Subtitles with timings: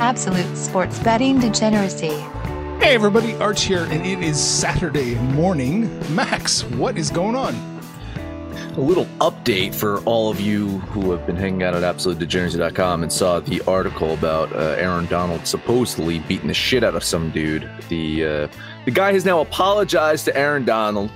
[0.00, 2.08] Absolute sports betting degeneracy.
[2.80, 5.90] Hey everybody, Arch here, and it is Saturday morning.
[6.14, 7.54] Max, what is going on?
[8.76, 13.12] A little update for all of you who have been hanging out at AbsoluteDegeneracy.com and
[13.12, 17.68] saw the article about uh, Aaron Donald supposedly beating the shit out of some dude.
[17.90, 18.48] The uh,
[18.86, 21.10] the guy has now apologized to Aaron Donald,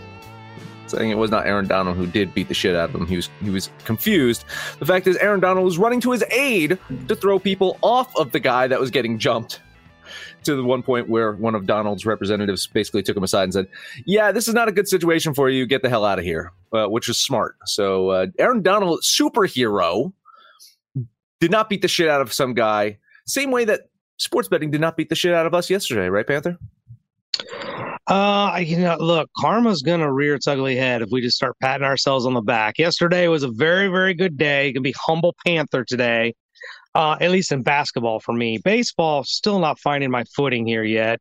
[0.94, 3.06] saying it was not Aaron Donald who did beat the shit out of him.
[3.06, 4.44] He was he was confused.
[4.78, 6.78] The fact is, Aaron Donald was running to his aid
[7.09, 9.60] to throw people off of the guy that was getting jumped.
[10.44, 13.66] To the one point where one of Donald's representatives basically took him aside and said,
[14.05, 15.65] "Yeah, this is not a good situation for you.
[15.65, 17.56] Get the hell out of here," uh, which was smart.
[17.65, 20.12] So uh, Aaron Donald, superhero,
[21.41, 22.99] did not beat the shit out of some guy.
[23.26, 23.88] Same way that
[24.19, 26.59] sports betting did not beat the shit out of us yesterday, right, Panther?
[28.07, 31.87] Uh, you know, look, karma's gonna rear its ugly head if we just start patting
[31.87, 32.79] ourselves on the back.
[32.79, 34.73] Yesterday was a very, very good day.
[34.73, 36.35] Gonna be humble Panther today.
[36.95, 38.57] Uh, at least in basketball for me.
[38.59, 41.19] Baseball, still not finding my footing here yet.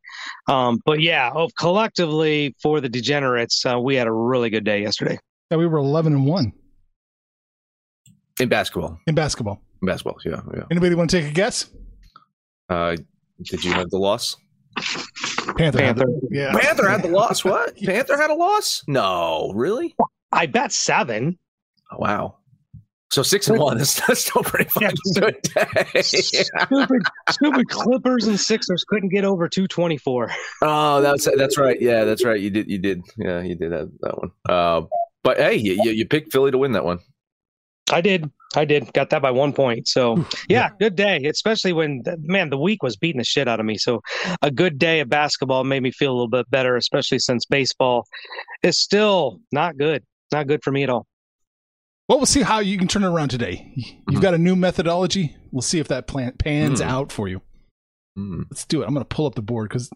[0.47, 4.83] Um, but yeah, oh, collectively for the degenerates, uh, we had a really good day
[4.83, 5.17] yesterday.
[5.49, 6.51] Yeah, we were eleven and one
[8.39, 9.61] In basketball, in basketball.
[9.81, 10.63] in basketball, yeah, yeah.
[10.69, 11.69] Anybody want to take a guess?
[12.69, 12.97] Uh,
[13.41, 14.35] did you have the loss?
[15.57, 15.63] Panther.
[15.63, 16.05] had Panther.
[16.05, 16.57] the- Yeah.
[16.57, 17.43] Panther had the loss.
[17.43, 17.75] What?
[17.77, 18.83] Panther had a loss?
[18.87, 19.95] No, really?
[20.31, 21.37] I bet seven.
[21.91, 22.37] Oh, wow.
[23.11, 23.77] So six and one.
[23.77, 26.01] That's, that's still pretty fucking good day.
[26.01, 30.31] Stupid, stupid Clippers and Sixers couldn't get over 224.
[30.63, 31.79] oh, that's that's right.
[31.79, 32.39] Yeah, that's right.
[32.41, 32.67] You did.
[32.71, 33.03] You did.
[33.17, 34.31] Yeah, you did have that one.
[34.49, 34.81] Uh,
[35.21, 36.97] but hey, you, you you picked Philly to win that one.
[37.91, 38.29] I did.
[38.55, 38.91] I did.
[38.93, 39.87] Got that by one point.
[39.87, 43.65] So, yeah, good day, especially when, man, the week was beating the shit out of
[43.65, 43.77] me.
[43.77, 44.01] So,
[44.41, 48.05] a good day of basketball made me feel a little bit better, especially since baseball
[48.61, 50.03] is still not good.
[50.31, 51.05] Not good for me at all.
[52.07, 53.71] Well, we'll see how you can turn it around today.
[53.75, 54.21] You've Mhm.
[54.21, 55.35] got a new methodology.
[55.51, 56.85] We'll see if that plan pans Mhm.
[56.85, 57.41] out for you.
[58.17, 58.43] Mm.
[58.51, 58.85] Let's do it.
[58.85, 59.89] I'm going to pull up the board because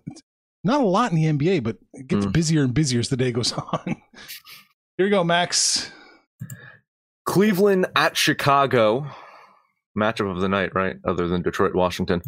[0.63, 2.31] not a lot in the NBA, but it gets Mm.
[2.33, 4.01] busier and busier as the day goes on.
[4.97, 5.91] Here you go, Max.
[7.27, 9.05] Cleveland at Chicago.
[9.95, 10.95] Matchup of the night, right?
[11.05, 12.21] Other than Detroit, Washington.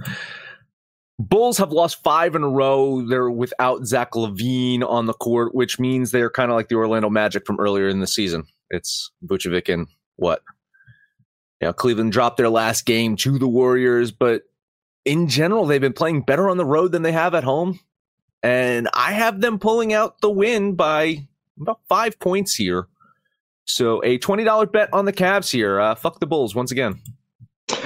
[1.18, 3.08] Bulls have lost five in a row.
[3.08, 7.10] They're without Zach LaVine on the court, which means they're kind of like the Orlando
[7.10, 8.44] Magic from earlier in the season.
[8.70, 9.88] It's Vucevic and
[10.18, 10.42] what?
[11.62, 14.44] You know, Cleveland dropped their last game to the Warriors, but
[15.06, 17.80] in general, they've been playing better on the road than they have at home.
[18.44, 21.28] And I have them pulling out the win by
[21.60, 22.89] about five points here.
[23.70, 25.80] So a twenty dollar bet on the Cavs here.
[25.80, 27.00] Uh, fuck the Bulls once again.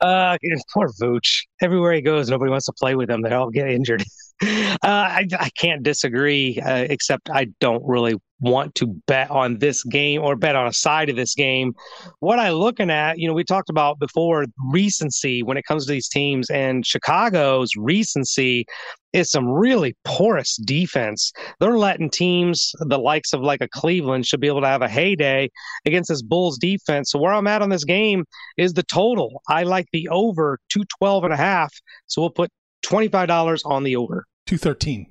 [0.00, 0.36] uh,
[0.72, 1.42] poor Vooch.
[1.60, 3.22] Everywhere he goes, nobody wants to play with him.
[3.22, 4.04] They all get injured.
[4.44, 9.84] Uh, I, I can't disagree, uh, except I don't really want to bet on this
[9.84, 11.74] game or bet on a side of this game.
[12.18, 15.92] What I'm looking at, you know, we talked about before recency when it comes to
[15.92, 18.66] these teams, and Chicago's recency
[19.12, 21.32] is some really porous defense.
[21.60, 24.88] They're letting teams, the likes of like a Cleveland, should be able to have a
[24.88, 25.50] heyday
[25.84, 27.10] against this Bulls defense.
[27.10, 28.24] So where I'm at on this game
[28.56, 29.42] is the total.
[29.48, 31.72] I like the over 212 and a half.
[32.06, 32.50] So we'll put
[32.84, 34.24] $25 on the over.
[34.46, 35.06] 213.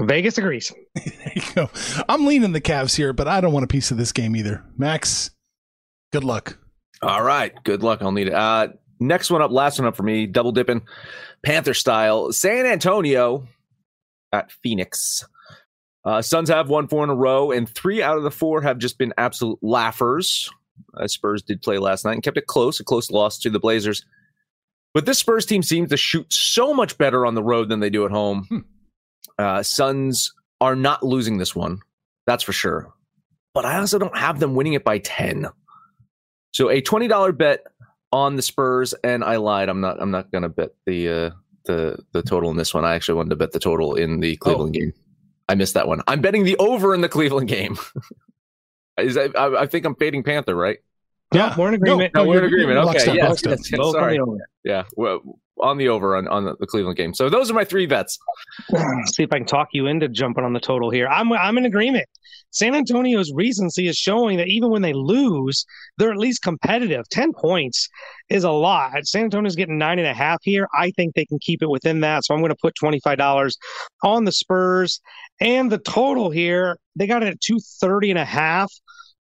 [0.00, 0.72] Vegas agrees.
[0.94, 1.70] there you go.
[2.08, 4.62] I'm leaning the Cavs here, but I don't want a piece of this game either.
[4.76, 5.30] Max,
[6.12, 6.58] good luck.
[7.02, 7.52] All right.
[7.64, 8.02] Good luck.
[8.02, 8.34] I'll need it.
[8.34, 8.68] Uh,
[9.00, 10.82] next one up, last one up for me, double dipping,
[11.44, 12.32] Panther style.
[12.32, 13.46] San Antonio
[14.32, 15.24] at Phoenix.
[16.04, 18.78] Uh, Suns have won four in a row, and three out of the four have
[18.78, 20.48] just been absolute laughers.
[20.96, 23.58] Uh, Spurs did play last night and kept it close, a close loss to the
[23.58, 24.04] Blazers.
[24.94, 27.90] But this Spurs team seems to shoot so much better on the road than they
[27.90, 28.46] do at home.
[28.48, 28.58] Hmm.
[29.38, 31.80] Uh, Suns are not losing this one,
[32.26, 32.92] that's for sure.
[33.52, 35.48] But I also don't have them winning it by 10.
[36.54, 37.66] So a $20 bet
[38.16, 39.68] on the Spurs, and I lied.
[39.68, 41.30] I'm not I'm not gonna bet the uh
[41.64, 42.84] the the total in this one.
[42.84, 44.80] I actually wanted to bet the total in the Cleveland oh.
[44.80, 44.92] game.
[45.48, 46.00] I missed that one.
[46.06, 47.76] I'm betting the over in the Cleveland game.
[48.98, 50.78] Is I, I think I'm fading Panther, right?
[51.34, 52.14] Yeah, we're in agreement.
[52.14, 52.78] No, no we're in agreement.
[52.78, 54.18] Okay, yes, yes, yes, sorry.
[54.64, 55.20] Yeah, well,
[55.60, 57.14] on the over on, on the, Cleveland game.
[57.14, 58.18] So those are my three bets.
[59.06, 61.08] See if I can talk you into jumping on the total here.
[61.08, 62.06] I'm I'm in agreement.
[62.50, 65.64] San Antonio's recency is showing that even when they lose,
[65.98, 67.08] they're at least competitive.
[67.10, 67.88] Ten points
[68.28, 68.92] is a lot.
[69.06, 70.66] San Antonio's getting nine and a half here.
[70.74, 72.24] I think they can keep it within that.
[72.24, 73.56] So I'm going to put twenty five dollars
[74.02, 75.00] on the Spurs
[75.40, 76.78] and the total here.
[76.94, 78.72] They got it at two thirty and a half.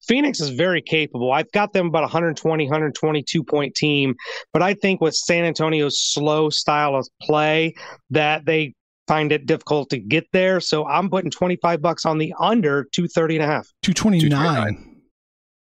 [0.07, 1.31] Phoenix is very capable.
[1.31, 4.15] I've got them about 120, 122 point team,
[4.51, 7.73] but I think with San Antonio's slow style of play
[8.09, 8.73] that they
[9.07, 10.59] find it difficult to get there.
[10.59, 13.67] So I'm putting 25 bucks on the under 230 and a half.
[13.83, 15.01] 229.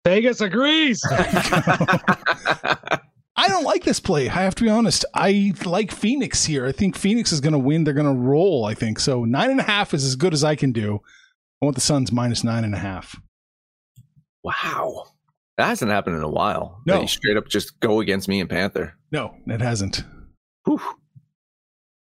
[0.05, 1.03] Vegas agrees.
[3.41, 4.29] I don't like this play.
[4.29, 5.05] I have to be honest.
[5.15, 6.67] I like Phoenix here.
[6.67, 7.85] I think Phoenix is going to win.
[7.85, 8.65] They're going to roll.
[8.65, 9.25] I think so.
[9.25, 11.01] Nine and a half is as good as I can do.
[11.63, 13.21] I want the Suns minus nine and a half.
[14.43, 15.07] Wow.
[15.57, 16.81] That hasn't happened in a while.
[16.87, 17.05] No.
[17.07, 18.95] straight up just go against me and Panther.
[19.13, 20.05] No, it hasn't.
[20.65, 20.81] Whew.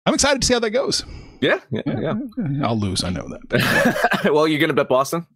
[0.07, 1.05] I'm excited to see how that goes.
[1.41, 2.15] Yeah, yeah, yeah.
[2.63, 3.05] I'll lose.
[3.05, 4.21] I know that.
[4.33, 5.27] well, you're gonna bet Boston?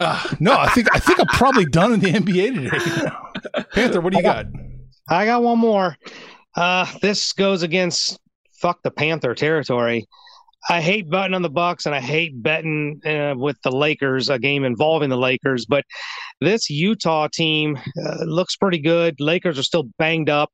[0.00, 3.64] Uh, no, I think I think I'm probably done in the NBA today.
[3.72, 4.46] Panther, what do you got?
[5.08, 5.96] I got one more.
[6.56, 8.18] Uh, this goes against
[8.52, 10.06] fuck the Panther territory.
[10.68, 14.38] I hate betting on the Bucks and I hate betting uh, with the Lakers, a
[14.38, 15.66] game involving the Lakers.
[15.66, 15.84] But
[16.40, 19.20] this Utah team uh, looks pretty good.
[19.20, 20.50] Lakers are still banged up.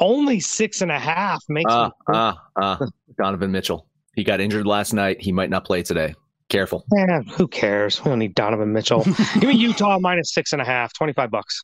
[0.00, 2.14] Only six and a half makes uh, me.
[2.14, 2.86] Uh, uh,
[3.16, 3.86] Donovan Mitchell.
[4.14, 5.20] He got injured last night.
[5.20, 6.14] He might not play today.
[6.48, 6.84] Careful.
[6.90, 8.02] Man, who cares?
[8.04, 9.04] We don't need Donovan Mitchell.
[9.34, 11.62] Give me Utah minus six and a half, 25 bucks.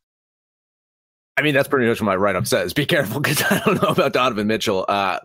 [1.37, 2.73] I mean, that's pretty much what my write up says.
[2.73, 4.85] Be careful because I don't know about Donovan Mitchell.
[4.89, 5.21] Uh,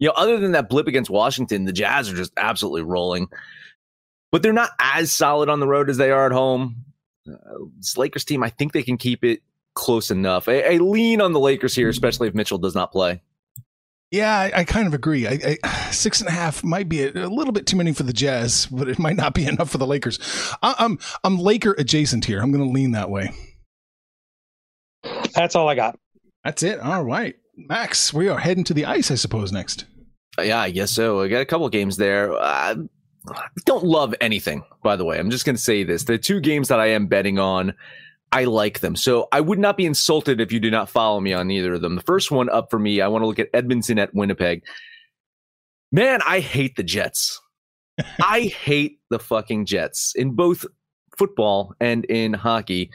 [0.00, 3.28] you know, other than that blip against Washington, the Jazz are just absolutely rolling.
[4.32, 6.84] But they're not as solid on the road as they are at home.
[7.28, 9.42] Uh, this Lakers team, I think they can keep it
[9.74, 10.48] close enough.
[10.48, 13.22] I, I, lean on the Lakers here, especially if Mitchell does not play.
[14.10, 15.28] Yeah, I, I kind of agree.
[15.28, 15.56] I,
[15.90, 18.66] six and a half might be a, a, little bit too many for the Jazz,
[18.66, 20.18] but it might not be enough for the Lakers.
[20.62, 22.40] I, I'm I'm Laker adjacent here.
[22.40, 23.32] I'm going to lean that way.
[25.34, 25.98] That's all I got.
[26.42, 26.80] That's it.
[26.80, 27.36] All right.
[27.68, 29.84] Max, we are heading to the ice, I suppose, next.
[30.38, 31.20] Uh, yeah, I guess so.
[31.20, 32.32] I got a couple games there.
[32.34, 32.76] I
[33.66, 35.18] don't love anything, by the way.
[35.18, 36.04] I'm just going to say this.
[36.04, 37.74] The two games that I am betting on,
[38.32, 38.96] I like them.
[38.96, 41.82] So I would not be insulted if you do not follow me on either of
[41.82, 41.96] them.
[41.96, 44.62] The first one up for me, I want to look at Edmonton at Winnipeg.
[45.92, 47.40] Man, I hate the Jets.
[48.22, 50.64] I hate the fucking Jets in both
[51.18, 52.90] football and in hockey.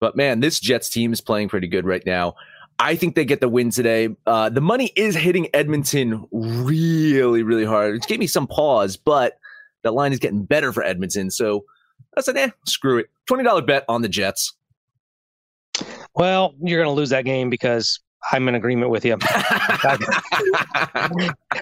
[0.00, 2.34] But man, this Jets team is playing pretty good right now.
[2.78, 4.08] I think they get the win today.
[4.26, 7.96] Uh, the money is hitting Edmonton really, really hard.
[7.96, 9.38] It gave me some pause, but
[9.82, 11.30] that line is getting better for Edmonton.
[11.30, 11.64] So
[12.16, 13.06] I said, eh, screw it.
[13.30, 14.54] $20 bet on the Jets.
[16.14, 18.00] Well, you're going to lose that game because
[18.32, 19.18] I'm in agreement with you.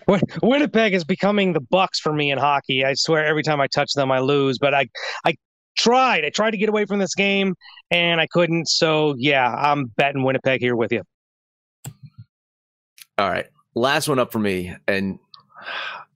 [0.42, 2.85] Winnipeg is becoming the Bucks for me in hockey.
[2.85, 4.59] I swear, every time I touch them, I lose.
[4.59, 4.88] But I,
[5.25, 5.35] I
[5.76, 6.25] tried.
[6.25, 7.54] I tried to get away from this game
[7.90, 8.69] and I couldn't.
[8.69, 11.02] So yeah, I'm betting Winnipeg here with you.
[13.19, 13.47] All right.
[13.75, 14.75] Last one up for me.
[14.88, 15.19] And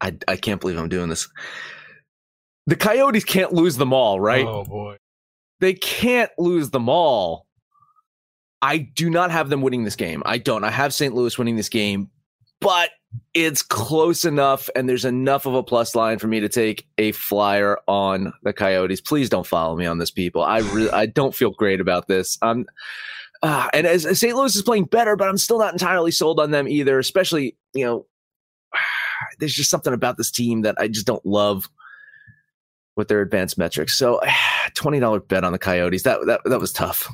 [0.01, 1.29] I, I can't believe I'm doing this.
[2.67, 4.47] The Coyotes can't lose them all, right?
[4.47, 4.97] Oh boy.
[5.61, 7.47] They can't lose them all.
[8.61, 10.23] I do not have them winning this game.
[10.27, 10.65] I don't.
[10.65, 11.15] I have St.
[11.15, 12.11] Louis winning this game,
[12.61, 12.91] but
[13.35, 17.13] it's close enough, and there's enough of a plus line for me to take a
[17.13, 19.01] flyer on the Coyotes.
[19.01, 20.43] Please don't follow me on this, people.
[20.43, 22.39] I really, I don't feel great about this.
[22.43, 22.67] Um,
[23.43, 24.35] uh, and as, as St.
[24.37, 26.99] Louis is playing better, but I'm still not entirely sold on them either.
[26.99, 28.07] Especially, you know,
[29.39, 31.69] there's just something about this team that I just don't love
[32.97, 33.97] with their advanced metrics.
[33.97, 34.21] So,
[34.75, 37.09] twenty dollar bet on the Coyotes that that that was tough.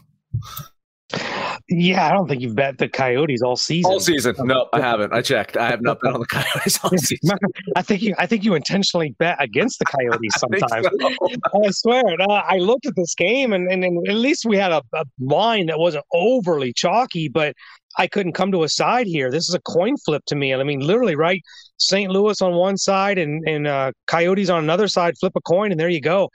[1.68, 3.90] Yeah, I don't think you've bet the Coyotes all season.
[3.90, 4.34] All season?
[4.40, 5.14] No, I haven't.
[5.14, 5.56] I checked.
[5.56, 7.38] I have not bet on the Coyotes all season.
[7.74, 8.14] I think you.
[8.18, 10.86] I think you intentionally bet against the Coyotes sometimes.
[10.86, 11.62] I, so.
[11.64, 12.02] I swear.
[12.20, 15.04] Uh, I looked at this game, and, and, and at least we had a, a
[15.18, 17.54] line that wasn't overly chalky, but
[17.96, 19.30] I couldn't come to a side here.
[19.30, 20.52] This is a coin flip to me.
[20.52, 21.40] I mean, literally, right?
[21.78, 22.10] St.
[22.10, 25.14] Louis on one side and and uh, Coyotes on another side.
[25.18, 26.28] Flip a coin, and there you go.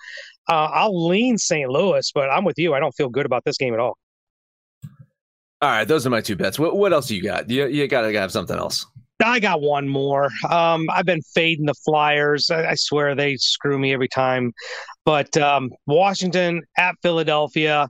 [0.50, 1.70] Uh, I'll lean St.
[1.70, 2.74] Louis, but I'm with you.
[2.74, 3.96] I don't feel good about this game at all.
[5.62, 6.58] All right, those are my two bets.
[6.58, 7.50] What, what else you got?
[7.50, 8.86] You, you got to have something else.
[9.24, 10.30] I got one more.
[10.50, 12.50] Um, I've been fading the Flyers.
[12.50, 14.54] I, I, swear they screw me every time.
[15.04, 17.90] But um, Washington at Philadelphia,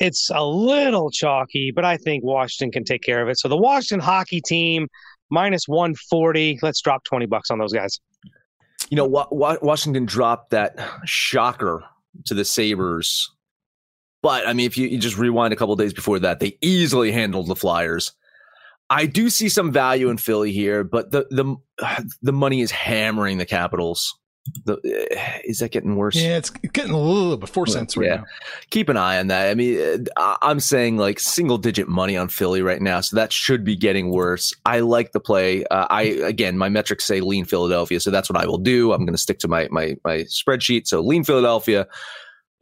[0.00, 3.38] it's a little chalky, but I think Washington can take care of it.
[3.38, 4.88] So the Washington hockey team
[5.30, 6.58] minus 140.
[6.62, 8.00] Let's drop 20 bucks on those guys.
[8.90, 11.84] You know, Washington dropped that shocker
[12.26, 13.30] to the Sabres
[14.24, 17.12] but I mean, if you, you just rewind a couple days before that, they easily
[17.12, 18.12] handled the Flyers.
[18.88, 21.56] I do see some value in Philly here, but the the
[22.22, 24.18] the money is hammering the Capitals.
[24.64, 26.16] The, uh, is that getting worse?
[26.16, 28.16] Yeah, it's getting a little bit four cents right yeah.
[28.16, 28.24] now.
[28.70, 29.50] Keep an eye on that.
[29.50, 33.30] I mean, uh, I'm saying like single digit money on Philly right now, so that
[33.30, 34.54] should be getting worse.
[34.64, 35.66] I like the play.
[35.66, 38.94] Uh, I again, my metrics say lean Philadelphia, so that's what I will do.
[38.94, 40.86] I'm going to stick to my my my spreadsheet.
[40.86, 41.86] So lean Philadelphia.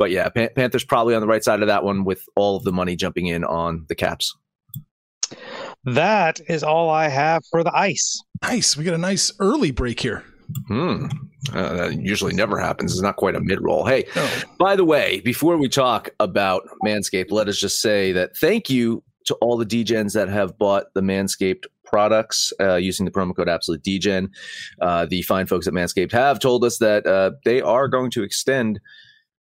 [0.03, 2.65] But yeah, Pan- Panthers probably on the right side of that one with all of
[2.65, 4.37] the money jumping in on the Caps.
[5.85, 8.21] That is all I have for the ice.
[8.43, 8.77] Nice.
[8.77, 10.25] We got a nice early break here.
[10.67, 11.07] Hmm.
[11.53, 12.91] Uh, that usually never happens.
[12.91, 13.87] It's not quite a mid roll.
[13.87, 14.29] Hey, no.
[14.59, 19.05] by the way, before we talk about Manscaped, let us just say that thank you
[19.27, 23.49] to all the DGens that have bought the Manscaped products uh, using the promo code
[23.49, 24.31] Absolute DGen.
[24.81, 28.25] Uh, the fine folks at Manscaped have told us that uh, they are going to
[28.25, 28.81] extend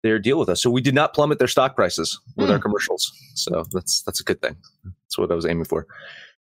[0.03, 0.63] their deal with us.
[0.63, 2.53] So we did not plummet their stock prices with mm.
[2.53, 2.63] our hmm.
[2.63, 3.13] commercials.
[3.35, 4.57] So that's that's a good thing.
[4.85, 5.87] That's what I was aiming for.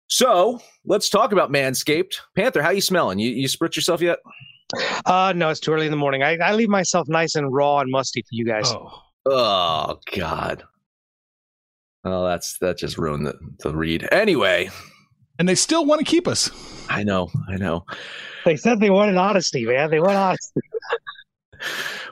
[0.08, 2.16] So let's talk about Manscaped.
[2.34, 3.18] Panther, how you smelling?
[3.18, 4.18] You you spritz yourself yet?
[5.06, 6.22] Uh no, it's too early in the morning.
[6.22, 8.70] I, I leave myself nice and raw and musty for you guys.
[8.72, 10.64] Oh, oh God.
[12.04, 14.08] Oh, that's that just ruined the, the read.
[14.12, 14.70] Anyway.
[15.38, 16.50] And they still want to keep us.
[16.90, 17.86] I know, I know.
[18.44, 19.90] They said they wanted honesty, man.
[19.90, 20.60] They want honesty.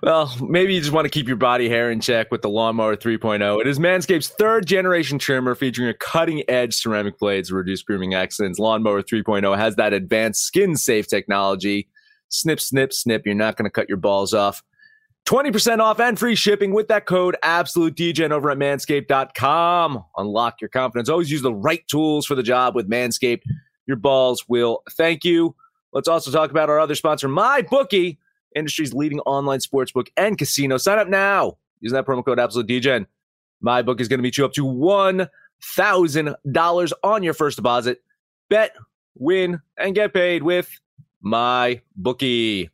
[0.02, 2.96] Well, maybe you just want to keep your body hair in check with the Lawnmower
[2.96, 3.60] 3.0.
[3.60, 8.14] It is Manscaped's third generation trimmer featuring a cutting edge ceramic blades to reduce grooming
[8.14, 8.58] accidents.
[8.58, 11.88] Lawnmower 3.0 has that advanced skin safe technology.
[12.28, 13.22] Snip, snip, snip.
[13.24, 14.62] You're not going to cut your balls off.
[15.26, 20.04] 20% off and free shipping with that code Absolute DGen over at manscaped.com.
[20.16, 21.08] Unlock your confidence.
[21.08, 23.42] Always use the right tools for the job with Manscaped.
[23.86, 25.54] Your balls will thank you.
[25.92, 28.16] Let's also talk about our other sponsor, MyBookie
[28.54, 30.78] industry's leading online sportsbook and casino.
[30.78, 33.06] Sign up now using that promo code Absolute DGen.
[33.60, 38.02] My book is going to meet you up to $1,000 on your first deposit.
[38.48, 38.74] Bet,
[39.16, 40.70] win, and get paid with
[41.20, 42.70] my bookie.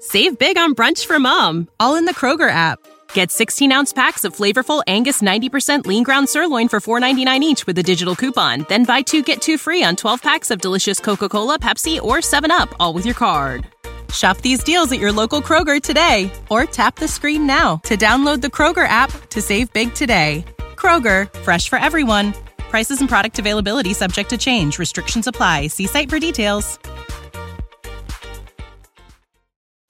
[0.00, 2.78] Save big on brunch for mom, all in the Kroger app.
[3.12, 7.76] Get 16 ounce packs of flavorful Angus 90% lean ground sirloin for $4.99 each with
[7.78, 8.64] a digital coupon.
[8.68, 12.18] Then buy two get two free on 12 packs of delicious Coca Cola, Pepsi, or
[12.18, 13.66] 7UP, all with your card.
[14.12, 18.40] Shop these deals at your local Kroger today or tap the screen now to download
[18.40, 20.44] the Kroger app to save big today.
[20.74, 22.32] Kroger, fresh for everyone.
[22.70, 24.78] Prices and product availability subject to change.
[24.78, 25.68] Restrictions apply.
[25.68, 26.78] See site for details.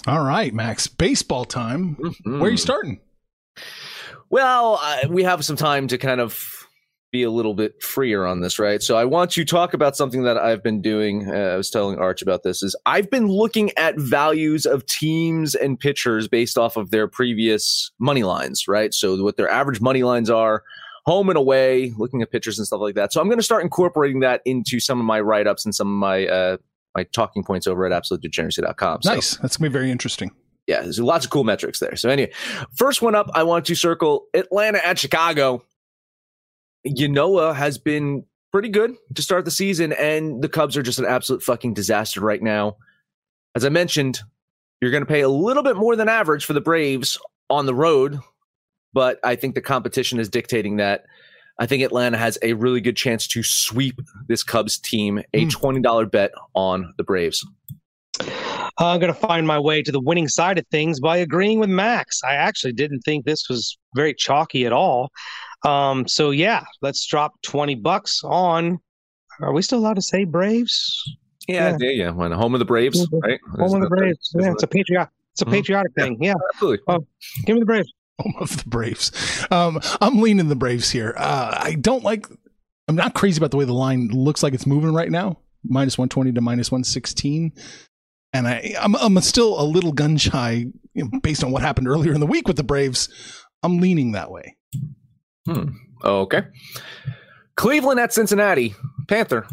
[0.06, 0.86] All right, Max.
[0.86, 1.96] Baseball time.
[1.96, 2.40] Mm-hmm.
[2.40, 3.00] Where are you starting?
[4.30, 6.59] Well, uh, we have some time to kind of
[7.10, 8.82] be a little bit freer on this, right?
[8.82, 11.28] So I want to talk about something that I've been doing.
[11.28, 15.54] Uh, I was telling Arch about this is I've been looking at values of teams
[15.54, 18.94] and pitchers based off of their previous money lines, right?
[18.94, 20.62] So what their average money lines are,
[21.06, 23.12] home and away, looking at pitchers and stuff like that.
[23.12, 25.88] So I'm going to start incorporating that into some of my write ups and some
[25.88, 26.56] of my uh,
[26.94, 29.02] my talking points over at absolutedegeneracy.com.
[29.02, 29.36] So, nice.
[29.36, 30.30] That's going to be very interesting.
[30.66, 31.96] Yeah, there's lots of cool metrics there.
[31.96, 32.32] So anyway,
[32.76, 35.64] first one up, I want to circle Atlanta at Chicago.
[36.86, 41.06] Ynoa has been pretty good to start the season, and the Cubs are just an
[41.06, 42.76] absolute fucking disaster right now.
[43.54, 44.20] As I mentioned,
[44.80, 47.18] you're going to pay a little bit more than average for the Braves
[47.48, 48.18] on the road,
[48.92, 51.04] but I think the competition is dictating that.
[51.58, 55.22] I think Atlanta has a really good chance to sweep this Cubs team.
[55.34, 55.48] A hmm.
[55.48, 57.44] $20 bet on the Braves.
[58.78, 61.68] I'm going to find my way to the winning side of things by agreeing with
[61.68, 62.22] Max.
[62.24, 65.10] I actually didn't think this was very chalky at all.
[65.64, 68.78] Um, so yeah, let's drop 20 bucks on.
[69.40, 71.02] Are we still allowed to say Braves?
[71.48, 72.10] Yeah, yeah, yeah.
[72.10, 73.40] When home of the Braves, right?
[73.58, 74.30] Home of the Braves.
[74.38, 75.12] Yeah, it's a patriotic.
[75.32, 75.50] It's a Mhm.
[75.52, 76.18] patriotic thing.
[76.22, 76.34] Yeah.
[76.54, 76.84] Absolutely.
[76.88, 77.06] Oh,
[77.46, 77.92] give me the Braves.
[78.20, 79.46] home of the Braves.
[79.50, 81.14] Um, I'm leaning the Braves here.
[81.16, 82.26] Uh, I don't like.
[82.86, 85.38] I'm not crazy about the way the line looks like it's moving right now.
[85.64, 87.52] Minus 120 to minus 116.
[88.32, 91.88] And I, I'm, I'm still a little gun shy you know, based on what happened
[91.88, 93.08] earlier in the week with the Braves.
[93.62, 94.56] I'm leaning that way.
[95.50, 95.70] Hmm.
[96.04, 96.42] Okay.
[97.56, 98.74] Cleveland at Cincinnati.
[99.08, 99.46] Panther.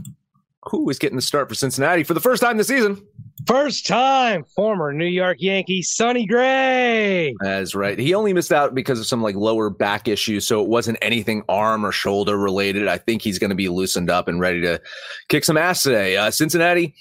[0.70, 3.02] Who is getting the start for Cincinnati for the first time this season?
[3.46, 7.34] First time former New York Yankee Sonny Gray.
[7.40, 7.98] That's right.
[7.98, 11.44] He only missed out because of some like lower back issues, so it wasn't anything
[11.48, 12.88] arm or shoulder related.
[12.88, 14.82] I think he's going to be loosened up and ready to
[15.30, 16.18] kick some ass today.
[16.18, 16.94] Uh, Cincinnati,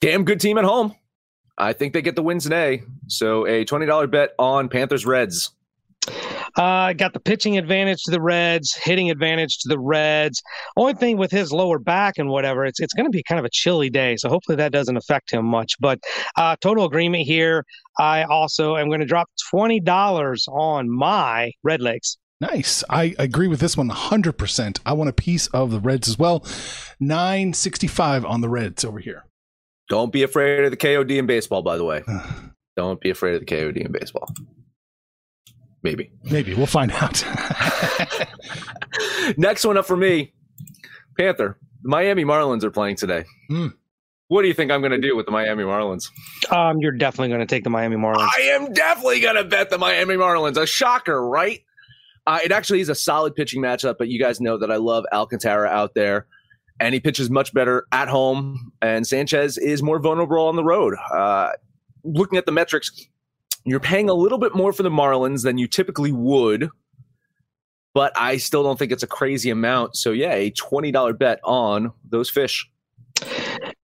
[0.00, 0.94] damn good team at home.
[1.56, 2.82] I think they get the win today.
[3.06, 5.52] So a twenty dollar bet on Panthers Reds.
[6.56, 10.42] Uh, got the pitching advantage to the Reds, hitting advantage to the Reds.
[10.76, 13.44] Only thing with his lower back and whatever, it's it's going to be kind of
[13.44, 15.74] a chilly day, so hopefully that doesn't affect him much.
[15.80, 16.00] But
[16.36, 17.64] uh, total agreement here.
[17.98, 22.18] I also am going to drop twenty dollars on my Red Legs.
[22.40, 22.82] Nice.
[22.88, 24.80] I agree with this one 100%.
[24.86, 26.42] I want a piece of the Reds as well.
[26.98, 29.26] 965 on the Reds over here.
[29.90, 31.62] Don't be afraid of the KOD in baseball.
[31.62, 32.02] By the way,
[32.76, 34.32] don't be afraid of the KOD in baseball.
[35.82, 36.10] Maybe.
[36.24, 37.24] Maybe we'll find out.
[39.36, 40.34] Next one up for me,
[41.18, 41.56] Panther.
[41.82, 43.24] The Miami Marlins are playing today.
[43.48, 43.68] Hmm.
[44.28, 46.08] What do you think I'm going to do with the Miami Marlins?
[46.52, 48.28] Um, you're definitely going to take the Miami Marlins.
[48.38, 50.56] I am definitely going to bet the Miami Marlins.
[50.56, 51.64] A shocker, right?
[52.26, 55.04] Uh, it actually is a solid pitching matchup, but you guys know that I love
[55.12, 56.26] Alcantara out there,
[56.78, 58.70] and he pitches much better at home.
[58.80, 60.94] And Sanchez is more vulnerable on the road.
[61.12, 61.50] Uh,
[62.04, 62.90] looking at the metrics,
[63.64, 66.68] you're paying a little bit more for the Marlins than you typically would,
[67.94, 69.96] but I still don't think it's a crazy amount.
[69.96, 72.68] So yeah, a twenty dollar bet on those fish.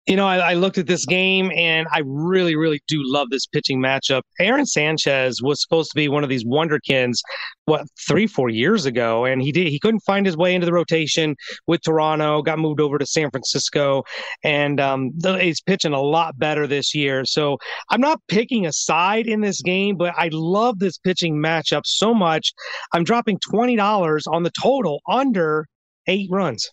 [0.06, 3.46] You know, I, I looked at this game and I really, really do love this
[3.46, 4.22] pitching matchup.
[4.40, 7.18] Aaron Sanchez was supposed to be one of these wonderkins,
[7.66, 9.68] what three, four years ago, and he did.
[9.68, 11.36] He couldn't find his way into the rotation
[11.68, 12.42] with Toronto.
[12.42, 14.02] Got moved over to San Francisco,
[14.42, 17.24] and um, he's pitching a lot better this year.
[17.24, 21.82] So I'm not picking a side in this game, but I love this pitching matchup
[21.84, 22.52] so much.
[22.92, 25.68] I'm dropping twenty dollars on the total under
[26.08, 26.68] eight runs.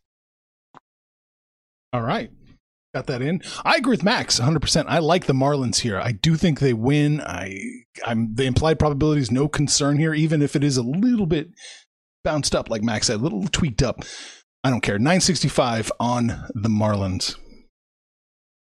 [1.94, 2.32] All right.
[2.94, 3.42] Got that in.
[3.64, 4.86] I agree with Max 100%.
[4.88, 6.00] I like the Marlins here.
[6.00, 7.22] I do think they win.
[7.22, 7.60] I
[8.04, 11.50] I'm the implied probability is no concern here even if it is a little bit
[12.24, 14.00] bounced up like Max said, a little tweaked up.
[14.64, 14.98] I don't care.
[14.98, 17.36] 965 on the Marlins.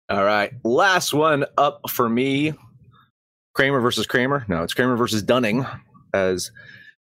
[0.08, 0.52] All right.
[0.64, 2.54] Last one up for me.
[3.54, 4.44] Kramer versus Kramer.
[4.48, 5.66] No, it's Kremer versus Dunning
[6.12, 6.50] as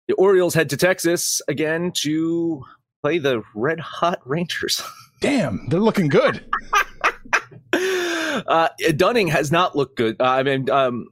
[0.08, 2.64] the Orioles head to Texas again to
[3.02, 4.82] play the red hot Rangers.
[5.20, 6.44] Damn, they're looking good.
[8.46, 10.16] Uh, Dunning has not looked good.
[10.20, 11.06] Uh, I mean, um,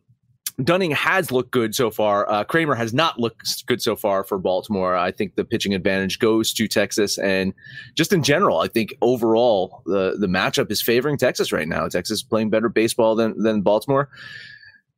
[0.62, 2.28] Dunning has looked good so far.
[2.28, 4.96] Uh, Kremer has not looked good so far for Baltimore.
[4.96, 7.54] I think the pitching advantage goes to Texas, and
[7.94, 11.86] just in general, I think overall the the matchup is favoring Texas right now.
[11.86, 14.08] Texas is playing better baseball than than Baltimore.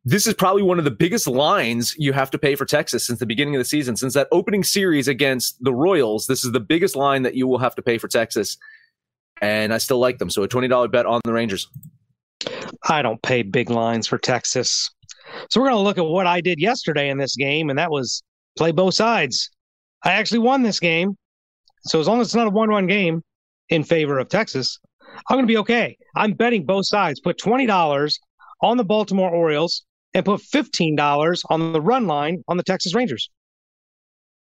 [0.03, 3.19] This is probably one of the biggest lines you have to pay for Texas since
[3.19, 3.97] the beginning of the season.
[3.97, 7.59] Since that opening series against the Royals, this is the biggest line that you will
[7.59, 8.57] have to pay for Texas.
[9.43, 10.31] And I still like them.
[10.31, 11.69] So a $20 bet on the Rangers.
[12.89, 14.91] I don't pay big lines for Texas.
[15.49, 17.91] So we're going to look at what I did yesterday in this game, and that
[17.91, 18.23] was
[18.57, 19.51] play both sides.
[20.05, 21.17] I actually won this game.
[21.83, 23.23] So as long as it's not a one run game
[23.69, 24.79] in favor of Texas,
[25.29, 25.97] I'm going to be okay.
[26.17, 27.21] I'm betting both sides.
[27.21, 28.13] Put $20
[28.63, 33.31] on the Baltimore Orioles and put $15 on the run line on the Texas Rangers.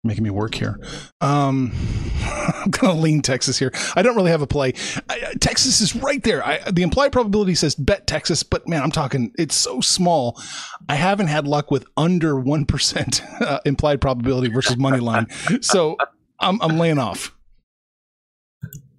[0.03, 0.81] Making me work here.
[1.21, 1.73] Um,
[2.23, 3.71] I'm gonna lean Texas here.
[3.95, 4.73] I don't really have a play.
[5.11, 6.45] I, Texas is right there.
[6.47, 9.33] I, the implied probability says bet Texas, but man, I'm talking.
[9.39, 10.41] It's so small.
[10.89, 15.27] I haven't had luck with under one percent uh, implied probability versus money line.
[15.61, 15.97] So
[16.39, 17.37] I'm I'm laying off.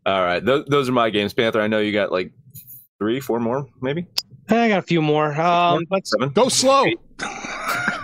[0.06, 0.44] All right.
[0.44, 1.34] Those, those are my games.
[1.34, 2.32] Panther, I know you got like
[3.00, 4.08] three, four more, maybe?
[4.50, 5.34] I got a few more.
[5.40, 6.30] Um, let's Seven.
[6.30, 6.86] Go slow.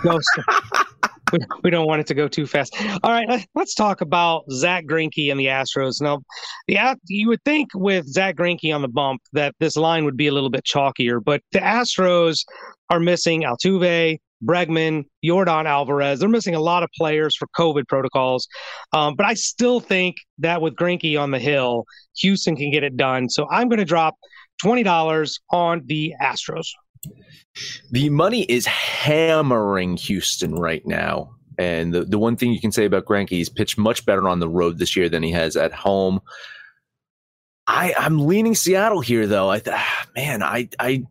[0.02, 0.18] go.
[1.32, 2.74] we, we don't want it to go too fast.
[3.02, 6.00] All right, let- let's talk about Zack Greinke and the Astros.
[6.00, 6.20] Now,
[6.66, 10.26] the you would think with Zack Greinke on the bump that this line would be
[10.26, 12.44] a little bit chalkier, but the Astros
[12.90, 16.20] are missing Altuve, Bregman, Yordan Alvarez.
[16.20, 18.46] They're missing a lot of players for COVID protocols.
[18.92, 21.84] Um, but I still think that with Greinke on the hill,
[22.18, 23.28] Houston can get it done.
[23.28, 24.14] So I'm going to drop
[24.64, 26.66] $20 on the Astros.
[27.90, 31.34] The money is hammering Houston right now.
[31.58, 34.38] And the, the one thing you can say about Greinke, he's pitched much better on
[34.38, 36.20] the road this year than he has at home.
[37.66, 39.50] I, I'm leaning Seattle here, though.
[39.50, 39.60] I,
[40.16, 41.04] man, I, I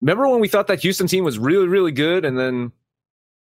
[0.00, 2.72] remember when we thought that Houston team was really, really good, and then,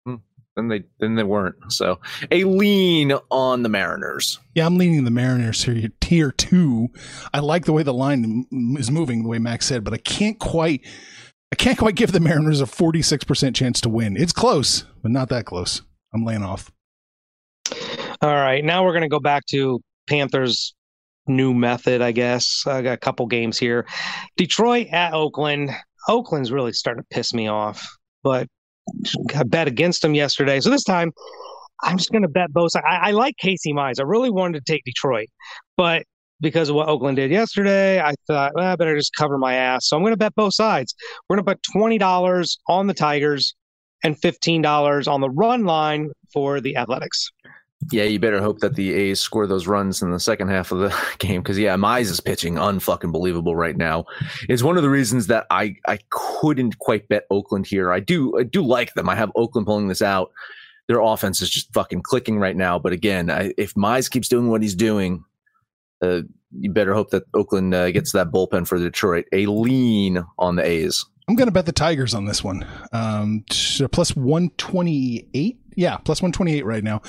[0.05, 0.17] hmm,
[0.57, 1.57] then they, then they weren't.
[1.69, 2.01] So
[2.31, 4.41] a lean on the Mariners.
[4.55, 6.89] Yeah, I'm leaning the Mariners here, tier two.
[7.33, 8.47] I like the way the line
[8.79, 10.85] is moving, the way Max said, but I can't quite,
[11.53, 14.17] I can't quite give the Mariners a 46% chance to win.
[14.17, 15.83] It's close, but not that close.
[16.15, 16.71] I'm laying off.
[18.23, 20.75] All right, now we're going to go back to Panthers
[21.27, 22.65] new method, I guess.
[22.67, 23.87] I got a couple games here.
[24.37, 25.71] Detroit at Oakland.
[26.09, 27.87] Oakland's really starting to piss me off,
[28.23, 28.47] but
[29.35, 30.61] I bet against them yesterday.
[30.61, 31.13] So this time,
[31.83, 32.85] I'm just going to bet both sides.
[32.89, 34.01] I, I, like Casey Mize.
[34.01, 35.29] I really wanted to take Detroit,
[35.77, 36.05] but
[36.41, 39.89] because of what Oakland did yesterday, I thought, well, I better just cover my ass.
[39.89, 40.95] So I'm going to bet both sides.
[41.29, 43.55] We're going to put $20 on the Tigers
[44.03, 47.31] and $15 on the run line for the Athletics.
[47.91, 50.81] Yeah, you better hope that the A's score those runs in the second half of
[50.81, 54.05] the game because yeah, Mize is pitching unfucking believable right now.
[54.51, 57.91] It's one of the reasons that I I couldn't quite bet Oakland here.
[57.91, 59.09] I do I do like them.
[59.09, 60.31] I have Oakland pulling this out.
[60.89, 62.79] Their offense is just fucking clicking right now.
[62.79, 65.25] But again, I, if Mize keeps doing what he's doing,
[66.03, 66.23] uh,
[66.59, 69.27] you better hope that Oakland uh, gets that bullpen for Detroit.
[69.33, 71.05] A lean on the A's.
[71.29, 72.67] I'm going to bet the Tigers on this one.
[72.93, 73.45] Um,
[73.93, 75.59] plus 128.
[75.77, 77.03] Yeah, plus 128 right now.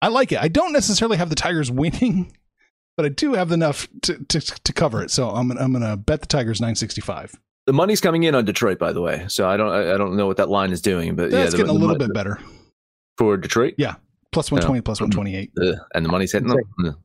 [0.00, 0.40] I like it.
[0.40, 2.32] I don't necessarily have the Tigers winning,
[2.96, 5.10] but I do have enough to, to, to cover it.
[5.10, 7.34] So I'm, I'm going to bet the Tigers 965.
[7.66, 9.26] The money's coming in on Detroit, by the way.
[9.28, 11.66] So I don't I don't know what that line is doing, but That's yeah, getting
[11.66, 12.38] the, a little bit better
[13.18, 13.74] for Detroit.
[13.76, 13.96] Yeah,
[14.30, 16.96] plus 120, plus 128, uh, and the money's hitting them.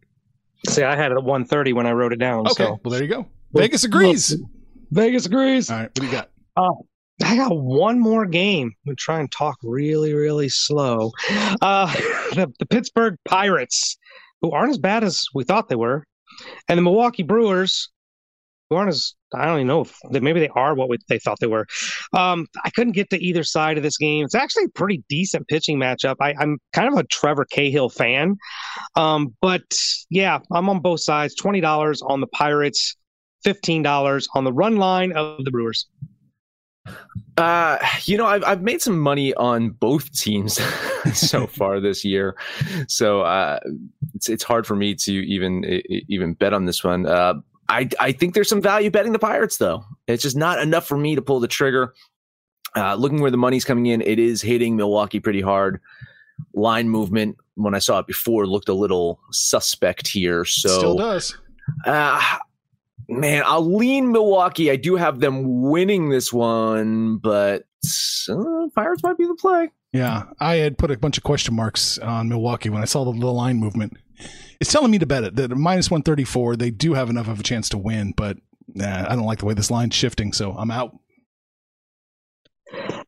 [0.68, 2.42] See, I had it at 130 when I wrote it down.
[2.48, 2.80] Okay, so.
[2.84, 3.28] well there you go.
[3.54, 4.36] Vegas agrees.
[4.92, 5.70] Vegas agrees.
[5.70, 6.30] All right, what do you got?
[6.56, 6.70] Uh,
[7.24, 8.68] I got one more game.
[8.68, 11.12] I'm gonna try and talk really, really slow.
[11.62, 11.92] Uh,
[12.34, 13.98] the, the Pittsburgh Pirates,
[14.42, 16.06] who aren't as bad as we thought they were,
[16.68, 17.90] and the Milwaukee Brewers,
[18.72, 21.20] who aren't as I don't even know if they, maybe they are what we, they
[21.20, 21.68] thought they were.
[22.14, 24.26] Um, I couldn't get to either side of this game.
[24.26, 26.16] It's actually a pretty decent pitching matchup.
[26.22, 28.38] I, am kind of a Trevor Cahill fan,
[28.96, 29.62] um, but
[30.10, 31.36] yeah, I'm on both sides.
[31.36, 32.96] Twenty dollars on the Pirates,
[33.44, 35.88] fifteen dollars on the run line of the Brewers.
[37.38, 40.60] Uh, you know, I've I've made some money on both teams
[41.14, 42.38] so far this year,
[42.88, 43.60] so uh,
[44.16, 45.64] it's it's hard for me to even
[46.08, 47.06] even bet on this one.
[47.06, 47.36] Uh,
[47.72, 49.84] I I think there's some value betting the Pirates though.
[50.08, 51.94] It's just not enough for me to pull the trigger.
[52.76, 55.82] Uh, looking where the money's coming in, it is hitting Milwaukee pretty hard.
[56.54, 60.46] Line movement when I saw it before looked a little suspect here.
[60.46, 61.38] So still does.
[61.86, 62.38] Uh,
[63.08, 64.72] man, I'll lean Milwaukee.
[64.72, 67.64] I do have them winning this one, but
[68.30, 69.70] uh, Pirates might be the play.
[69.94, 73.12] Yeah, I had put a bunch of question marks on Milwaukee when I saw the,
[73.12, 73.98] the line movement.
[74.62, 75.36] It's telling me to bet it.
[75.36, 78.38] That minus 134, they do have enough of a chance to win, but
[78.80, 80.96] uh, I don't like the way this line's shifting, so I'm out.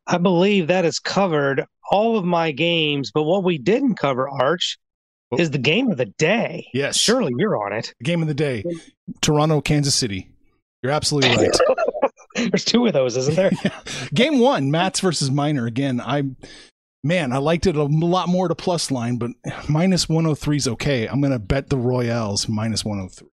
[0.07, 4.79] I believe that has covered all of my games, but what we didn't cover, Arch,
[5.31, 5.37] oh.
[5.37, 6.67] is the game of the day.
[6.73, 6.97] Yes.
[6.97, 7.93] Surely you're on it.
[8.03, 8.63] Game of the day.
[9.21, 10.31] Toronto, Kansas City.
[10.81, 11.55] You're absolutely right.
[12.35, 13.51] There's two of those, isn't there?
[13.63, 13.79] yeah.
[14.11, 15.67] Game one, Matz versus Minor.
[15.67, 16.23] Again, I
[17.03, 19.31] man, I liked it a lot more to plus line, but
[19.67, 21.07] minus 103 is okay.
[21.07, 23.27] I'm gonna bet the Royals minus 103.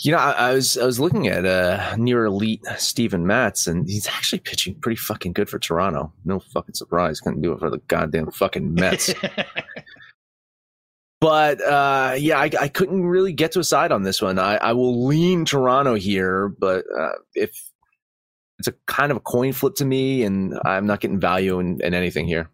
[0.00, 3.88] You know, I, I, was I was looking at uh, near elite Steven Matz, and
[3.88, 6.12] he's actually pitching pretty fucking good for Toronto.
[6.24, 9.14] No fucking surprise, couldn't do it for the goddamn fucking Mets.
[11.20, 14.38] but uh, yeah, I, I, couldn't really get to a side on this one.
[14.38, 17.67] I, I will lean Toronto here, but uh, if
[18.58, 21.80] it's a kind of a coin flip to me, and I'm not getting value in,
[21.82, 22.50] in anything here.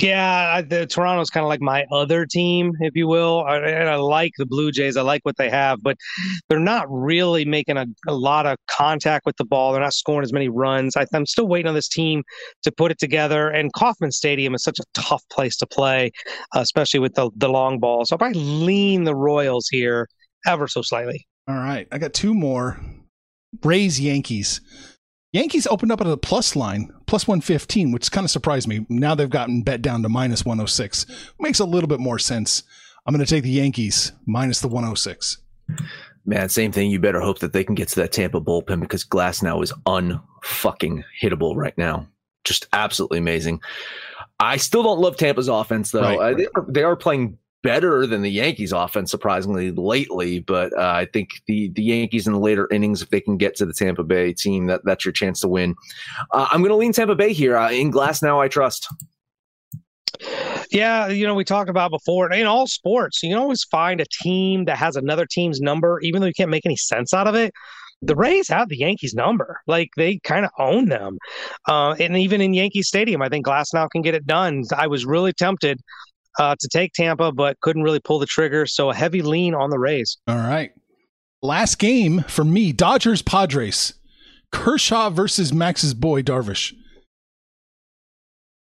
[0.00, 3.44] Yeah, the Toronto's kind of like my other team, if you will.
[3.44, 4.96] I, and I like the Blue Jays.
[4.96, 5.96] I like what they have, but
[6.48, 9.72] they're not really making a, a lot of contact with the ball.
[9.72, 10.96] They're not scoring as many runs.
[10.96, 12.24] I, am still waiting on this team
[12.62, 13.50] to put it together.
[13.50, 16.10] And Kauffman Stadium is such a tough place to play,
[16.56, 18.04] uh, especially with the, the long ball.
[18.06, 20.08] So I'll probably lean the Royals here
[20.46, 21.26] ever so slightly.
[21.46, 21.86] All right.
[21.92, 22.80] I got two more.
[23.62, 24.60] Rays Yankees.
[25.32, 28.84] Yankees opened up at a plus line, plus 115, which kind of surprised me.
[28.88, 31.06] Now they've gotten bet down to minus 106.
[31.40, 32.62] Makes a little bit more sense.
[33.06, 35.38] I'm going to take the Yankees minus the 106.
[36.26, 36.90] Man, same thing.
[36.90, 41.02] You better hope that they can get to that Tampa bullpen because Glasnow is unfucking
[41.20, 42.06] hittable right now.
[42.44, 43.60] just absolutely amazing.
[44.38, 46.02] I still don't love Tampa's offense though.
[46.02, 50.72] Right, Uh, they, are, they are playing better than the Yankees offense surprisingly lately, but
[50.76, 53.66] uh, I think the the Yankees in the later innings if they can get to
[53.66, 55.74] the Tampa Bay team that that's your chance to win.
[56.32, 57.56] Uh, I'm going to lean Tampa Bay here.
[57.56, 58.88] Uh, in Glasnow I trust.
[60.70, 64.06] Yeah, you know, we talked about before in all sports, you can always find a
[64.22, 67.34] team that has another team's number, even though you can't make any sense out of
[67.34, 67.52] it.
[68.04, 69.60] The Rays have the Yankees number.
[69.66, 71.18] Like they kind of own them.
[71.68, 74.64] Uh, and even in Yankee Stadium, I think Glasnow can get it done.
[74.76, 75.80] I was really tempted
[76.38, 78.66] uh, to take Tampa, but couldn't really pull the trigger.
[78.66, 80.18] So a heavy lean on the Rays.
[80.26, 80.72] All right.
[81.42, 83.94] Last game for me Dodgers Padres.
[84.52, 86.74] Kershaw versus Max's boy Darvish.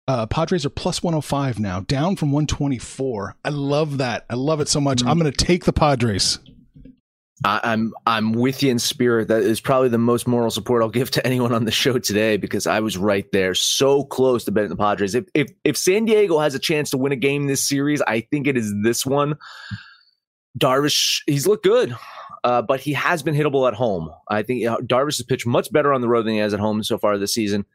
[0.06, 3.36] Uh, Padres are plus 105 now, down from 124.
[3.44, 4.26] I love that.
[4.28, 5.02] I love it so much.
[5.04, 6.38] I'm going to take the Padres.
[7.44, 9.28] I, I'm I'm with you in spirit.
[9.28, 12.38] That is probably the most moral support I'll give to anyone on the show today
[12.38, 15.14] because I was right there, so close to betting the Padres.
[15.14, 18.20] If if if San Diego has a chance to win a game this series, I
[18.20, 19.36] think it is this one.
[20.58, 21.94] Darvish, he's looked good,
[22.44, 24.10] uh, but he has been hittable at home.
[24.28, 26.60] I think uh, Darvish has pitched much better on the road than he has at
[26.60, 27.66] home so far this season.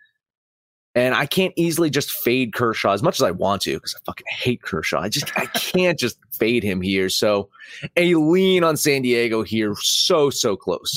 [0.95, 3.99] And I can't easily just fade Kershaw as much as I want to because I
[4.05, 4.99] fucking hate Kershaw.
[4.99, 7.09] I just I can't just fade him here.
[7.09, 7.49] So
[7.95, 10.91] a lean on San Diego here, so so close.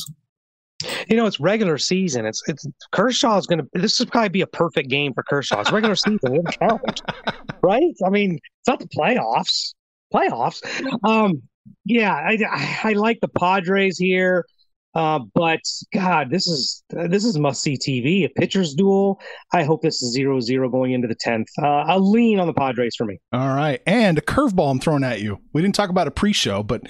[1.09, 2.27] You know, it's regular season.
[2.27, 3.69] It's it's Kershaw is going to.
[3.75, 5.61] This would probably be a perfect game for Kershaw.
[5.61, 6.37] It's regular season.
[6.37, 7.03] It doesn't count,
[7.63, 7.95] right?
[8.05, 9.75] I mean, it's not the playoffs.
[10.13, 10.63] Playoffs.
[11.09, 11.43] Um,
[11.85, 14.47] yeah, I, I, I like the Padres here,
[14.95, 15.61] uh, but
[15.95, 18.25] God, this is this is must see TV.
[18.25, 19.21] A pitcher's duel.
[19.53, 21.49] I hope this is 0-0 going into the tenth.
[21.59, 23.19] Uh, a lean on the Padres for me.
[23.33, 23.81] All right.
[23.87, 25.39] And a curveball I'm throwing at you.
[25.53, 26.83] We didn't talk about a pre show, but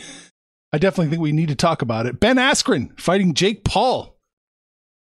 [0.73, 2.19] I definitely think we need to talk about it.
[2.19, 4.19] Ben Askren fighting Jake Paul.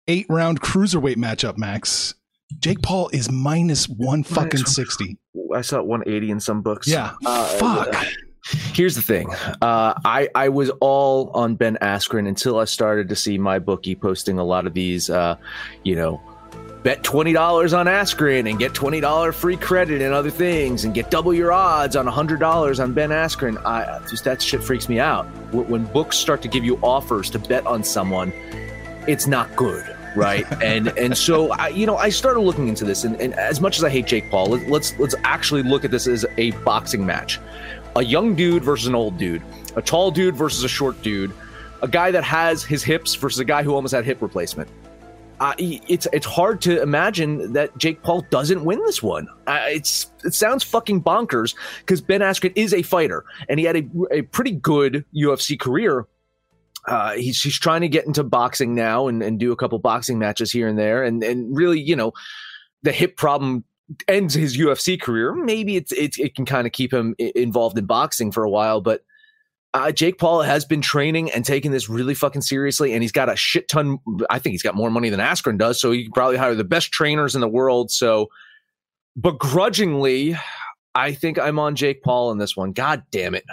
[0.09, 2.14] Eight round cruiserweight matchup, Max.
[2.61, 5.18] Jake Paul is minus one fucking 60.
[5.53, 6.87] I saw 180 in some books.
[6.87, 7.14] Yeah.
[7.25, 8.07] Uh, Fuck.
[8.48, 9.32] Here's the thing.
[9.61, 14.38] Uh, I I was all on Ben Askren until I started to see MyBookie posting
[14.38, 15.11] a lot of these.
[15.11, 15.37] Uh,
[15.82, 16.20] you know,
[16.85, 20.94] bet twenty dollars on Askren and get twenty dollar free credit and other things, and
[20.94, 23.56] get double your odds on hundred dollars on Ben Askren.
[23.64, 25.24] I just that shit freaks me out.
[25.52, 28.32] When books start to give you offers to bet on someone,
[29.09, 29.85] it's not good.
[30.14, 33.61] right and and so I, you know i started looking into this and, and as
[33.61, 36.52] much as i hate jake paul let, let's let's actually look at this as a
[36.64, 37.38] boxing match
[37.96, 39.42] a young dude versus an old dude,
[39.74, 41.32] a tall dude versus a short dude,
[41.82, 44.68] a guy that has his hips versus a guy who almost had hip replacement.
[45.40, 49.28] Uh, it's it's hard to imagine that Jake Paul doesn't win this one.
[49.46, 53.76] Uh, it's it sounds fucking bonkers because Ben Askren is a fighter and he had
[53.76, 56.06] a, a pretty good UFC career.
[56.87, 60.18] Uh, he's he's trying to get into boxing now and, and do a couple boxing
[60.18, 62.12] matches here and there and and really you know
[62.82, 63.64] the hip problem
[64.09, 65.35] ends his UFC career.
[65.35, 68.81] Maybe it's, it's it can kind of keep him involved in boxing for a while,
[68.81, 69.03] but
[69.77, 73.29] uh, Jake Paul has been training and taking this really fucking seriously, and he's got
[73.29, 73.99] a shit ton.
[74.31, 76.64] I think he's got more money than Askren does, so he can probably hire the
[76.64, 77.90] best trainers in the world.
[77.90, 78.29] So,
[79.20, 80.35] begrudgingly,
[80.94, 82.72] I think I'm on Jake Paul in this one.
[82.72, 83.44] God damn it!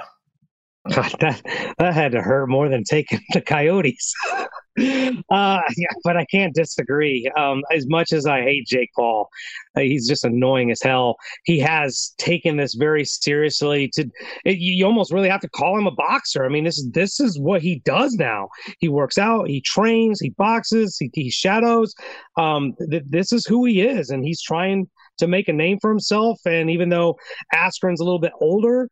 [0.90, 1.42] God, that
[1.78, 4.14] that had to hurt more than taking the Coyotes.
[4.80, 7.30] uh, yeah, but I can't disagree.
[7.38, 9.30] Um, as much as I hate Jake Paul,
[9.76, 11.18] uh, he's just annoying as hell.
[11.44, 13.90] He has taken this very seriously.
[13.94, 14.10] To
[14.46, 16.46] it, you almost really have to call him a boxer.
[16.46, 18.50] I mean, this is this is what he does now.
[18.80, 21.94] He works out, he trains, he boxes, he, he shadows.
[22.38, 25.92] Um, th- this is who he is, and he's trying to make a name for
[25.92, 26.40] himself.
[26.46, 27.16] And even though
[27.54, 28.90] Askren's a little bit older,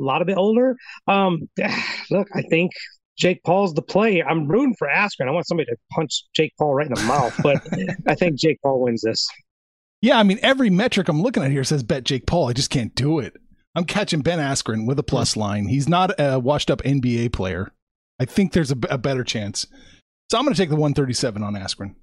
[0.00, 0.76] a lot of bit older.
[1.06, 1.48] Um,
[2.10, 2.72] look, I think
[3.20, 4.22] Jake Paul's the play.
[4.22, 5.28] I'm rooting for Askren.
[5.28, 7.62] I want somebody to punch Jake Paul right in the mouth, but
[8.08, 9.28] I think Jake Paul wins this.
[10.00, 12.48] Yeah, I mean, every metric I'm looking at here says bet Jake Paul.
[12.48, 13.36] I just can't do it.
[13.74, 15.66] I'm catching Ben Askren with a plus line.
[15.66, 17.72] He's not a washed up NBA player.
[18.18, 19.66] I think there's a better chance.
[20.30, 21.94] So I'm going to take the 137 on Askren.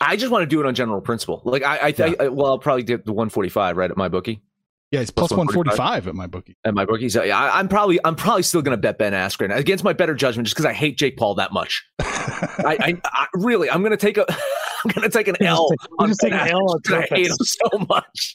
[0.00, 1.42] I just want to do it on general principle.
[1.44, 2.12] Like I, I, Yeah.
[2.20, 4.40] I well, I'll probably get the 145 right at MyBookie.
[4.90, 6.54] Yeah, it's Plus plus 145 at MyBookie.
[6.64, 9.54] At MyBookie, so yeah, I, I'm probably I'm probably still going to bet Ben Askren
[9.54, 11.84] against my better judgment, just because I hate Jake Paul that much.
[12.00, 14.24] I, I, I really, I'm going to take a,
[14.84, 17.14] I'm going to take an L just- on just Ben take an L Askren I
[17.14, 18.34] hate him so much.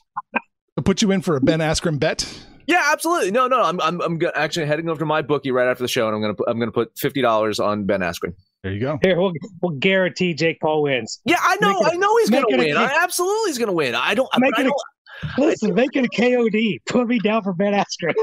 [0.78, 2.46] To put you in for a Ben Askren bet.
[2.68, 3.32] Yeah, absolutely.
[3.32, 6.16] No, no, I'm I'm I'm actually heading over to MyBookie right after the show, and
[6.16, 8.34] I'm gonna I'm gonna put fifty dollars on Ben Askren.
[8.64, 8.98] There you go.
[9.04, 11.20] Here, we'll, we'll guarantee Jake Paul wins.
[11.26, 12.78] Yeah, I know, Make it- I know he's gonna win.
[12.78, 13.96] I absolutely he's gonna win.
[13.96, 14.82] I don't, Make I it a- don't,
[15.38, 16.80] Listen, make it a KOD.
[16.86, 18.14] Put me down for Ben Askren.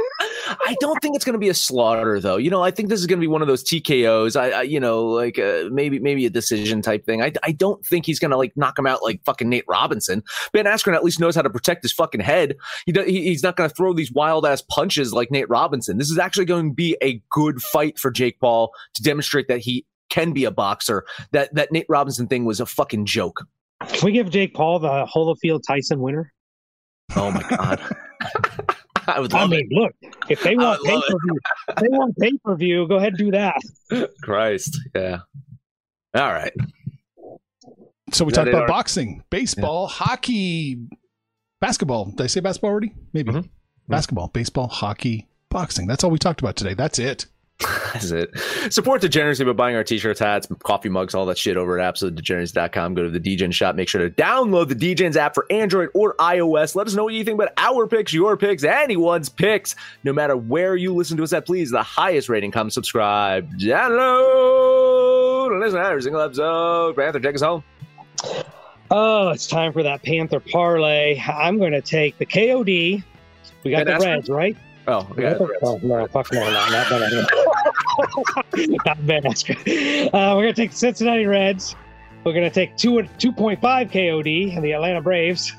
[0.48, 2.36] I don't think it's going to be a slaughter, though.
[2.36, 4.38] You know, I think this is going to be one of those TKOs.
[4.38, 7.22] I, I you know, like uh, maybe maybe a decision type thing.
[7.22, 10.22] I, I don't think he's going to like knock him out like fucking Nate Robinson.
[10.52, 12.56] Ben Askren at least knows how to protect his fucking head.
[12.86, 15.98] He, do, he he's not going to throw these wild ass punches like Nate Robinson.
[15.98, 19.58] This is actually going to be a good fight for Jake Paul to demonstrate that
[19.58, 21.04] he can be a boxer.
[21.32, 23.46] That that Nate Robinson thing was a fucking joke.
[23.88, 26.32] Can we give Jake Paul the Holyfield Tyson winner?
[27.16, 27.80] Oh my god.
[29.06, 29.92] I would I love mean, look,
[30.28, 31.38] if they want pay per view,
[31.80, 32.86] they want pay per view.
[32.86, 33.56] Go ahead and do that.
[34.22, 34.78] Christ.
[34.94, 35.20] Yeah.
[36.14, 36.52] All right.
[38.12, 38.68] So we talked about Art?
[38.68, 40.78] boxing, baseball, hockey,
[41.60, 42.06] basketball.
[42.10, 42.92] Did I say basketball already?
[43.12, 43.32] Maybe.
[43.32, 43.48] Mhm.
[43.88, 45.86] Basketball, baseball, hockey, boxing.
[45.86, 46.74] That's all we talked about today.
[46.74, 47.26] That's it.
[47.60, 48.30] That's it.
[48.70, 52.94] Support Degeneracy by buying our t-shirts, hats, coffee mugs, all that shit over at absolutedegeneracy.com.
[52.94, 53.74] Go to the DGen shop.
[53.76, 56.74] Make sure to download the DGens app for Android or iOS.
[56.74, 59.76] Let us know what you think about our picks, your picks, anyone's picks.
[60.04, 65.52] No matter where you listen to us at, please, the highest rating, come subscribe, download,
[65.52, 66.96] and listen to every single episode.
[66.96, 67.62] Panther, take us home.
[68.90, 71.20] Oh, it's time for that Panther parlay.
[71.20, 73.04] I'm going to take the KOD.
[73.64, 74.06] We got Ben the?
[74.06, 74.56] Reds, right?
[74.88, 75.36] Oh, yeah.
[75.38, 77.39] Oh, oh, no, fuck no, no, not Askren.
[78.84, 80.06] Not Askren.
[80.06, 81.74] Uh, we're going to take Cincinnati Reds.
[82.24, 85.52] We're going to take two 2.5 KOD and the Atlanta Braves.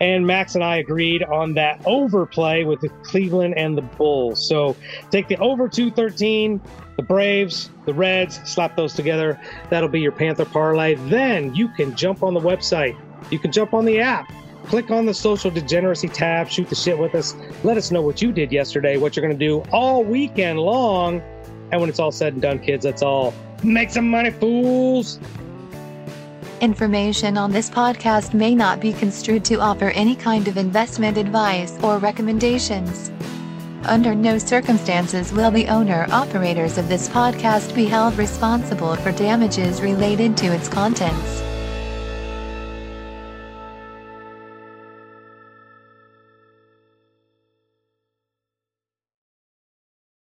[0.00, 4.46] And Max and I agreed on that overplay with the Cleveland and the Bulls.
[4.46, 4.76] So
[5.10, 6.60] take the over 213,
[6.96, 9.40] the Braves, the Reds, slap those together.
[9.70, 10.94] That'll be your Panther parlay.
[10.94, 12.96] Then you can jump on the website.
[13.30, 14.32] You can jump on the app.
[14.66, 17.34] Click on the social degeneracy tab, shoot the shit with us.
[17.62, 21.20] Let us know what you did yesterday, what you're going to do all weekend long.
[21.70, 23.34] And when it's all said and done, kids, that's all.
[23.62, 25.18] Make some money, fools.
[26.60, 31.78] Information on this podcast may not be construed to offer any kind of investment advice
[31.82, 33.10] or recommendations.
[33.84, 39.82] Under no circumstances will the owner operators of this podcast be held responsible for damages
[39.82, 41.53] related to its contents.